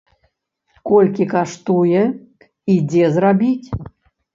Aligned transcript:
Колькі 0.93 1.29
каштуе 1.35 2.03
і 2.71 2.81
дзе 2.91 3.15
зрабіць? 3.19 3.69